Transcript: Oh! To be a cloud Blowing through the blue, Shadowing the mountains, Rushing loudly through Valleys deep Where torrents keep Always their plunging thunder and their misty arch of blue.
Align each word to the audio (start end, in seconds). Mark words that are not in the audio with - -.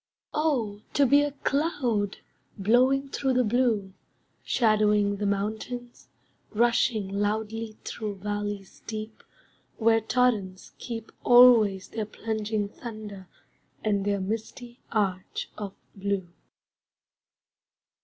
Oh! 0.33 0.81
To 0.95 1.05
be 1.05 1.21
a 1.21 1.29
cloud 1.29 2.17
Blowing 2.57 3.09
through 3.09 3.33
the 3.33 3.43
blue, 3.43 3.93
Shadowing 4.43 5.17
the 5.17 5.27
mountains, 5.27 6.07
Rushing 6.49 7.07
loudly 7.09 7.77
through 7.85 8.15
Valleys 8.15 8.81
deep 8.87 9.21
Where 9.77 10.01
torrents 10.01 10.71
keep 10.79 11.11
Always 11.23 11.89
their 11.89 12.07
plunging 12.07 12.67
thunder 12.67 13.27
and 13.83 14.03
their 14.03 14.19
misty 14.19 14.79
arch 14.91 15.51
of 15.55 15.75
blue. 15.93 16.29